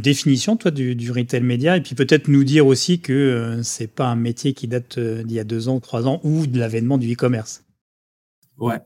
[0.00, 4.08] définition, toi, du, retail média, et puis peut-être nous dire aussi que ce c'est pas
[4.08, 7.12] un métier qui date d'il y a deux ans, trois ans, ou de l'avènement du
[7.12, 7.64] e-commerce.
[8.58, 8.78] Ouais.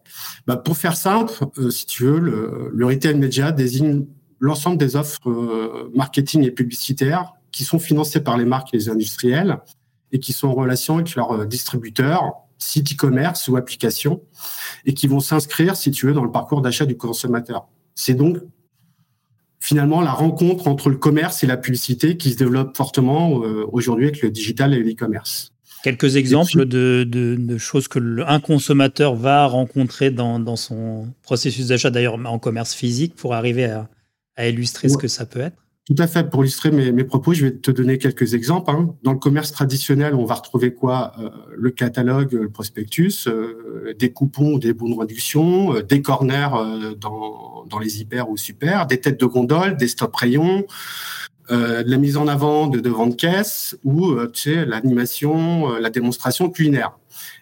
[0.46, 1.32] Bah, pour faire simple,
[1.71, 4.06] si tu veux, le, le retail média désigne
[4.38, 9.58] l'ensemble des offres marketing et publicitaires qui sont financées par les marques et les industriels
[10.12, 14.22] et qui sont en relation avec leurs distributeurs, sites e-commerce ou applications,
[14.85, 17.69] et qui vont s'inscrire, si tu veux, dans le parcours d'achat du consommateur.
[17.95, 18.38] C'est donc
[19.65, 24.09] finalement la rencontre entre le commerce et la publicité qui se développe fortement euh, aujourd'hui
[24.09, 25.52] avec le digital et l'e-commerce.
[25.82, 32.38] Quelques exemples de, choses que un consommateur va rencontrer dans, son processus d'achat, d'ailleurs en
[32.38, 33.64] commerce physique, pour arriver
[34.37, 35.63] à illustrer ce que ça peut être?
[35.87, 36.30] Tout à fait.
[36.30, 38.70] Pour illustrer mes, propos, je vais te donner quelques exemples.
[38.70, 38.95] Hein.
[39.02, 44.10] Dans le commerce traditionnel, on va retrouver quoi euh, Le catalogue, le prospectus, euh, des
[44.10, 46.48] coupons ou des bons de réduction, euh, des corners
[46.98, 50.65] dans, dans, les hyper ou super, des têtes de gondole, des stop rayons,
[51.51, 56.98] la mise en avant de devant de caisse ou tu sais, l'animation, la démonstration culinaire.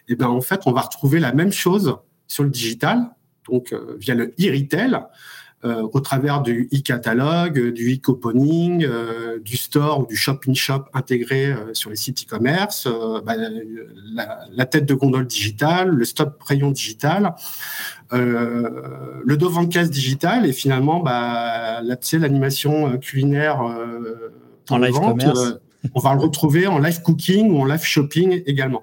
[0.09, 1.95] Et ben en fait, on va retrouver la même chose
[2.27, 3.11] sur le digital,
[3.49, 4.99] donc via le e-retail.
[5.65, 11.73] Euh, au travers du e-catalogue, du e-couponing, euh, du store ou du shop-in-shop intégré euh,
[11.73, 12.85] sur les sites e-commerce,
[13.25, 13.35] bah,
[14.51, 17.35] la, tête de gondole digitale, le stop rayon digital,
[18.11, 23.61] le devant de caisse digital et finalement bah, l'animation culinaire
[24.69, 25.59] en live commerce.
[25.95, 28.81] on va le retrouver en live cooking ou en live shopping également.